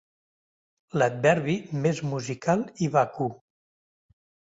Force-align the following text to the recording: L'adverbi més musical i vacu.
L'adverbi 1.01 1.57
més 1.83 2.01
musical 2.13 2.63
i 2.87 2.89
vacu. 2.97 3.29